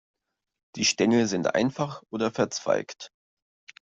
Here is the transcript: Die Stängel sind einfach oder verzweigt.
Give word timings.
Die 0.77 0.85
Stängel 0.85 1.27
sind 1.27 1.53
einfach 1.53 2.01
oder 2.09 2.31
verzweigt. 2.31 3.11